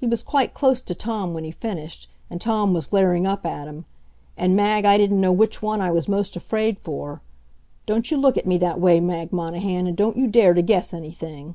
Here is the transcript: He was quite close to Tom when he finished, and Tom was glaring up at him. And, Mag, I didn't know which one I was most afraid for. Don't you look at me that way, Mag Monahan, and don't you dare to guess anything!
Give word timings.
He 0.00 0.06
was 0.08 0.24
quite 0.24 0.52
close 0.52 0.80
to 0.80 0.96
Tom 0.96 1.32
when 1.32 1.44
he 1.44 1.52
finished, 1.52 2.08
and 2.28 2.40
Tom 2.40 2.74
was 2.74 2.88
glaring 2.88 3.24
up 3.24 3.46
at 3.46 3.68
him. 3.68 3.84
And, 4.36 4.56
Mag, 4.56 4.84
I 4.84 4.98
didn't 4.98 5.20
know 5.20 5.30
which 5.30 5.62
one 5.62 5.80
I 5.80 5.92
was 5.92 6.08
most 6.08 6.34
afraid 6.34 6.76
for. 6.76 7.22
Don't 7.86 8.10
you 8.10 8.16
look 8.16 8.36
at 8.36 8.48
me 8.48 8.58
that 8.58 8.80
way, 8.80 8.98
Mag 8.98 9.32
Monahan, 9.32 9.86
and 9.86 9.96
don't 9.96 10.16
you 10.16 10.26
dare 10.26 10.54
to 10.54 10.62
guess 10.62 10.92
anything! 10.92 11.54